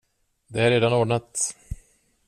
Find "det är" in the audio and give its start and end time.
0.47-0.69